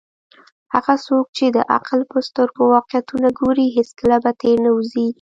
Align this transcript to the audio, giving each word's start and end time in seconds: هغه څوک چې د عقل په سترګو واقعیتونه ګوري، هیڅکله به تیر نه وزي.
هغه 0.73 0.95
څوک 1.05 1.25
چې 1.37 1.45
د 1.55 1.57
عقل 1.75 1.99
په 2.11 2.17
سترګو 2.27 2.63
واقعیتونه 2.75 3.27
ګوري، 3.39 3.67
هیڅکله 3.77 4.17
به 4.23 4.31
تیر 4.41 4.57
نه 4.65 4.71
وزي. 4.77 5.07